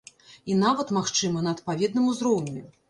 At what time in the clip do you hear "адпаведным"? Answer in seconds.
1.59-2.11